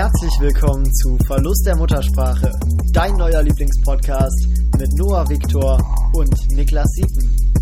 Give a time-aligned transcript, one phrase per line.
[0.00, 2.58] Herzlich willkommen zu Verlust der Muttersprache,
[2.90, 4.48] dein neuer Lieblingspodcast
[4.78, 5.78] mit Noah Viktor
[6.14, 7.52] und Niklas Siepen.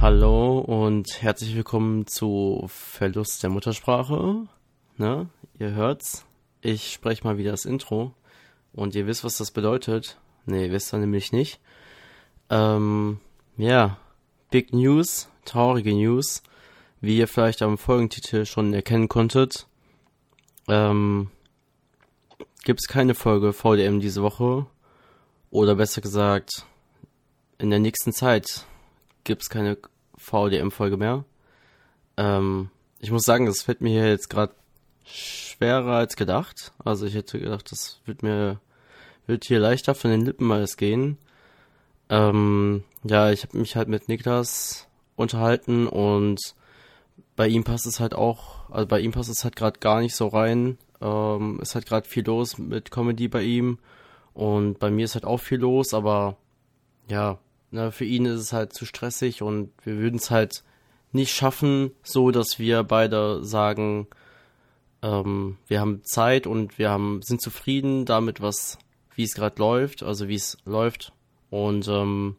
[0.00, 4.46] Hallo und herzlich willkommen zu Verlust der Muttersprache.
[4.96, 5.28] Ne?
[5.58, 6.24] Ihr hört's.
[6.62, 8.14] Ich spreche mal wieder das Intro
[8.72, 10.16] und ihr wisst, was das bedeutet.
[10.46, 11.60] Nee, wisst ihr nämlich nicht.
[12.48, 13.20] Ähm,
[13.58, 13.98] ja,
[14.50, 16.42] Big News, traurige News,
[17.02, 19.66] wie ihr vielleicht am Folgentitel schon erkennen konntet.
[20.68, 21.30] Ähm,
[22.64, 24.66] gibt's keine Folge VDM diese Woche.
[25.50, 26.66] Oder besser gesagt,
[27.58, 28.66] in der nächsten Zeit
[29.24, 29.78] gibt's keine
[30.16, 31.24] VDM-Folge mehr.
[32.16, 34.54] Ähm, ich muss sagen, das fällt mir jetzt gerade
[35.04, 36.72] schwerer als gedacht.
[36.84, 38.60] Also ich hätte gedacht, das wird mir
[39.26, 41.18] wird hier leichter von den Lippen alles gehen.
[42.08, 46.54] Ähm, ja, ich habe mich halt mit Niklas unterhalten und
[47.36, 50.14] bei ihm passt es halt auch, also bei ihm passt es halt gerade gar nicht
[50.14, 50.78] so rein.
[51.00, 53.78] Ähm, es hat gerade viel los mit Comedy bei ihm
[54.34, 56.36] und bei mir ist halt auch viel los, aber
[57.08, 57.38] ja,
[57.70, 60.62] na, für ihn ist es halt zu stressig und wir würden es halt
[61.12, 64.06] nicht schaffen, so dass wir beide sagen,
[65.02, 68.78] ähm, wir haben Zeit und wir haben sind zufrieden damit, was
[69.14, 71.12] wie es gerade läuft, also wie es läuft
[71.50, 72.36] und ähm,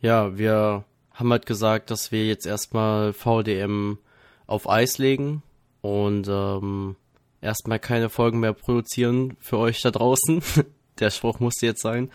[0.00, 3.98] ja, wir haben halt gesagt, dass wir jetzt erstmal VDM
[4.46, 5.42] auf Eis legen
[5.80, 6.96] und ähm,
[7.40, 10.42] erstmal keine Folgen mehr produzieren für euch da draußen.
[10.98, 12.10] Der Spruch musste jetzt sein.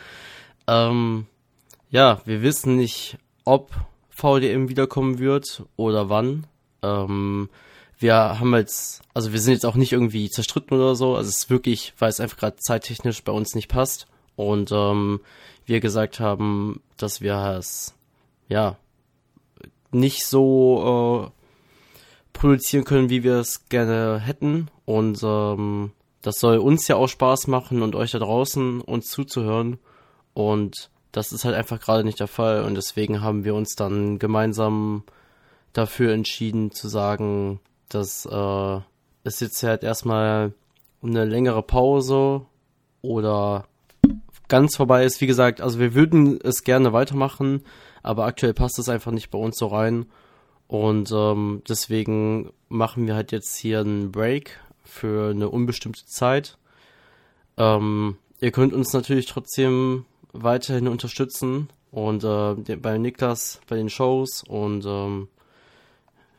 [0.68, 1.28] Ähm,
[1.90, 3.72] ja, wir wissen nicht, ob
[4.10, 6.48] VDM wiederkommen wird oder wann.
[6.82, 7.50] Ähm,
[7.98, 11.16] wir haben jetzt, also wir sind jetzt auch nicht irgendwie zerstritten oder so.
[11.16, 14.08] Also es ist wirklich, weil es einfach gerade zeittechnisch bei uns nicht passt.
[14.36, 15.22] Und ähm,
[15.66, 17.94] wir gesagt haben, dass wir es,
[18.48, 18.78] ja,
[19.92, 21.41] nicht so äh,
[22.42, 24.70] produzieren können, wie wir es gerne hätten.
[24.86, 25.92] Und ähm,
[26.24, 29.78] das soll uns ja auch Spaß machen und euch da draußen uns zuzuhören.
[30.34, 32.64] Und das ist halt einfach gerade nicht der Fall.
[32.64, 35.04] Und deswegen haben wir uns dann gemeinsam
[35.74, 37.60] dafür entschieden zu sagen,
[37.90, 38.80] dass äh,
[39.24, 40.52] es jetzt halt erstmal
[41.04, 42.42] eine längere Pause
[43.04, 43.66] oder
[44.48, 45.22] ganz vorbei ist.
[45.22, 47.62] Wie gesagt, also wir würden es gerne weitermachen,
[48.02, 50.08] aber aktuell passt es einfach nicht bei uns so rein.
[50.72, 56.58] Und ähm, deswegen machen wir halt jetzt hier einen Break für eine unbestimmte Zeit.
[57.58, 64.46] Ähm, ihr könnt uns natürlich trotzdem weiterhin unterstützen und äh, bei Niklas bei den Shows
[64.48, 65.28] und ähm,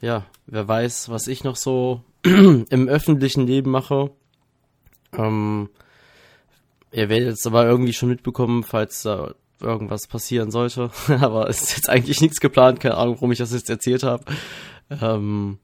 [0.01, 4.13] ja, wer weiß, was ich noch so im öffentlichen Leben mache.
[5.13, 5.69] Ähm,
[6.91, 10.91] ihr werdet es aber irgendwie schon mitbekommen, falls da irgendwas passieren sollte.
[11.21, 14.25] Aber es ist jetzt eigentlich nichts geplant, keine Ahnung, warum ich das jetzt erzählt habe.
[15.01, 15.59] Ähm,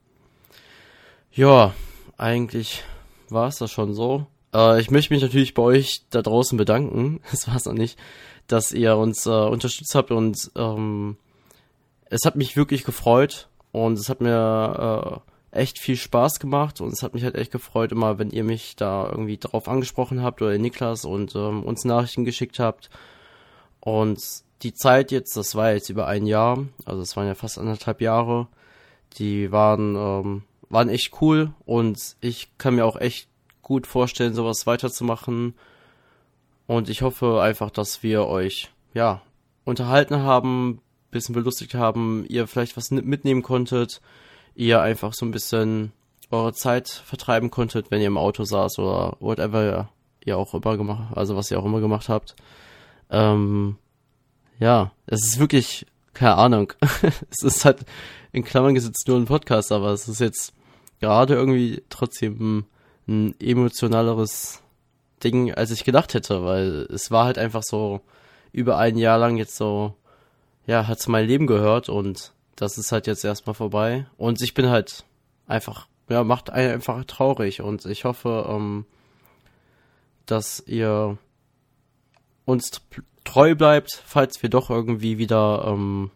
[1.32, 1.74] ja,
[2.16, 2.84] eigentlich
[3.28, 4.26] war es das schon so.
[4.54, 7.20] Äh, ich möchte mich natürlich bei euch da draußen bedanken.
[7.30, 7.98] Das war es noch nicht,
[8.46, 11.16] dass ihr uns äh, unterstützt habt und ähm,
[12.06, 15.22] es hat mich wirklich gefreut und es hat mir
[15.52, 18.44] äh, echt viel Spaß gemacht und es hat mich halt echt gefreut, immer wenn ihr
[18.44, 22.90] mich da irgendwie drauf angesprochen habt oder Niklas und ähm, uns Nachrichten geschickt habt
[23.80, 24.20] und
[24.62, 28.00] die Zeit jetzt, das war jetzt über ein Jahr, also es waren ja fast anderthalb
[28.00, 28.48] Jahre,
[29.18, 33.28] die waren, ähm, waren echt cool und ich kann mir auch echt
[33.62, 35.54] gut vorstellen, sowas weiterzumachen.
[36.66, 39.22] Und ich hoffe einfach, dass wir euch, ja,
[39.64, 44.00] unterhalten haben, bisschen belustigt haben, ihr vielleicht was mitnehmen konntet,
[44.54, 45.92] ihr einfach so ein bisschen
[46.30, 49.88] eure Zeit vertreiben konntet, wenn ihr im Auto saß oder whatever
[50.24, 52.36] ihr auch immer gemacht, also was ihr auch immer gemacht habt.
[53.10, 53.76] Ähm,
[54.58, 56.72] ja, es ist wirklich, keine Ahnung.
[57.30, 57.84] es ist halt
[58.32, 60.52] in Klammern gesetzt nur ein Podcast, aber es ist jetzt
[61.00, 62.66] gerade irgendwie trotzdem
[63.06, 64.62] ein, emotionaleres
[65.24, 68.00] Ding, als ich gedacht hätte, weil es war halt einfach so
[68.52, 69.94] über ein Jahr lang jetzt so,
[70.66, 74.06] ja, hat zu meinem Leben gehört und das ist halt jetzt erstmal vorbei.
[74.16, 75.04] Und ich bin halt
[75.46, 78.84] einfach, ja, macht einen einfach traurig und ich hoffe, ähm,
[80.26, 81.16] dass ihr
[82.48, 82.70] uns
[83.24, 86.10] treu bleibt, falls wir doch irgendwie wieder ähm,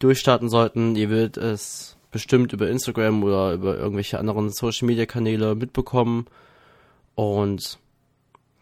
[0.00, 0.96] durchstarten sollten.
[0.96, 6.26] Ihr werdet es bestimmt über Instagram oder über irgendwelche anderen Social Media Kanäle mitbekommen.
[7.14, 7.78] Und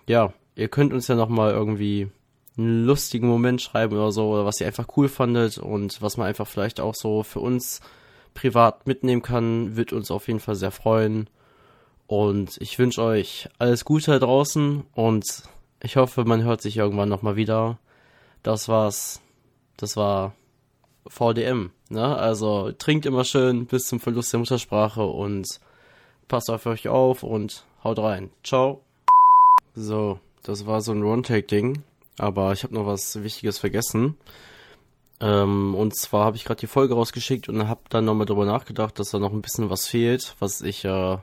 [0.06, 2.10] ja, ihr könnt uns ja nochmal irgendwie
[2.58, 6.26] einen lustigen Moment schreiben oder so, oder was ihr einfach cool fandet und was man
[6.26, 7.80] einfach vielleicht auch so für uns
[8.34, 11.30] privat mitnehmen kann, wird uns auf jeden Fall sehr freuen.
[12.06, 15.24] Und ich wünsche euch alles Gute da draußen und
[15.82, 17.79] ich hoffe, man hört sich irgendwann nochmal wieder.
[18.43, 19.20] Das war's.
[19.76, 20.34] Das war
[21.08, 21.70] VDM.
[21.88, 22.17] Ne?
[22.17, 25.46] Also trinkt immer schön bis zum Verlust der Muttersprache und
[26.29, 28.31] passt auf euch auf und haut rein.
[28.44, 28.82] Ciao.
[29.75, 31.82] So, das war so ein One-Take-Ding,
[32.19, 34.17] aber ich habe noch was Wichtiges vergessen.
[35.20, 38.99] Ähm, und zwar habe ich gerade die Folge rausgeschickt und habe dann nochmal drüber nachgedacht,
[38.99, 41.19] dass da noch ein bisschen was fehlt, was ich äh,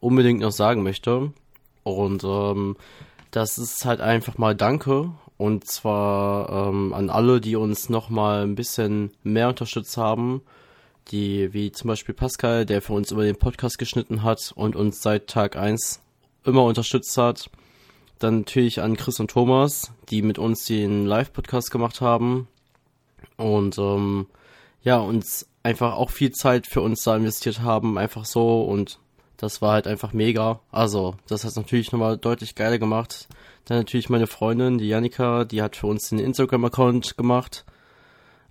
[0.00, 1.32] unbedingt noch sagen möchte.
[1.82, 2.76] Und ähm,
[3.30, 5.12] das ist halt einfach mal Danke.
[5.38, 10.42] Und zwar ähm, an alle, die uns nochmal ein bisschen mehr unterstützt haben.
[11.08, 15.02] Die, wie zum Beispiel Pascal, der für uns über den Podcast geschnitten hat und uns
[15.02, 16.00] seit Tag 1
[16.44, 17.50] immer unterstützt hat.
[18.18, 22.48] Dann natürlich an Chris und Thomas, die mit uns den Live-Podcast gemacht haben
[23.36, 24.26] und ähm,
[24.82, 28.98] ja, uns einfach auch viel Zeit für uns da investiert haben, einfach so und
[29.36, 30.60] das war halt einfach mega.
[30.70, 33.28] Also, das hat natürlich nochmal deutlich geiler gemacht.
[33.64, 37.64] Dann natürlich meine Freundin, die Janika, die hat für uns den Instagram-Account gemacht.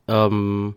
[0.08, 0.76] Ähm,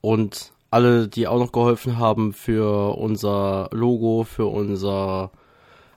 [0.00, 5.30] und alle, die auch noch geholfen haben für unser Logo, für unser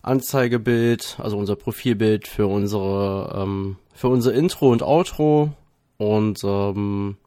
[0.01, 5.51] Anzeigebild, also unser Profilbild, für unsere, ähm, für unser Intro und Outro.
[5.97, 7.17] Und ähm,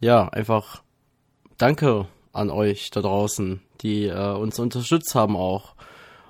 [0.00, 0.82] ja, einfach
[1.58, 2.06] danke
[2.38, 5.74] an euch da draußen, die äh, uns unterstützt haben auch.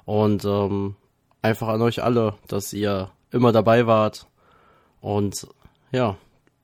[0.05, 0.97] Und ähm,
[1.43, 4.27] einfach an euch alle, dass ihr immer dabei wart.
[5.01, 5.47] Und
[5.93, 6.17] ja,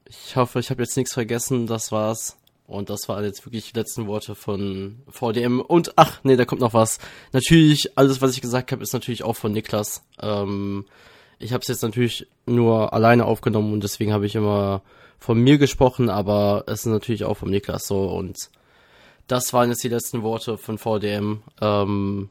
[0.06, 1.66] ich hoffe, ich habe jetzt nichts vergessen.
[1.66, 2.36] Das war's.
[2.66, 5.60] Und das waren jetzt wirklich die letzten Worte von VDM.
[5.60, 6.98] Und ach, nee, da kommt noch was.
[7.32, 10.02] Natürlich, alles, was ich gesagt habe, ist natürlich auch von Niklas.
[10.20, 10.86] Ähm,
[11.38, 14.82] ich habe es jetzt natürlich nur alleine aufgenommen und deswegen habe ich immer
[15.18, 18.50] von mir gesprochen, aber es ist natürlich auch vom Niklas so und
[19.26, 21.42] das waren jetzt die letzten Worte von VDM.
[21.60, 22.28] Ähm,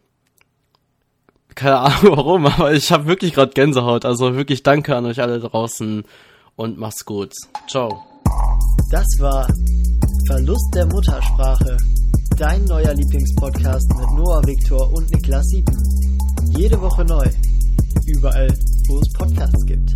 [1.55, 4.05] keine Ahnung warum, aber ich habe wirklich gerade Gänsehaut.
[4.05, 6.03] Also wirklich danke an euch alle draußen
[6.55, 7.33] und macht's gut.
[7.67, 8.03] Ciao.
[8.91, 9.47] Das war
[10.27, 11.77] Verlust der Muttersprache,
[12.37, 15.77] dein neuer Lieblingspodcast mit Noah Viktor und Niklas Sieben.
[16.55, 17.27] Jede Woche neu,
[18.05, 18.47] überall,
[18.87, 19.92] wo es Podcasts gibt.